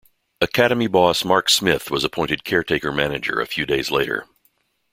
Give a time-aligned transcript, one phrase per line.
[0.41, 4.25] Academy boss Mark Smith was appointed caretaker manager a few days later.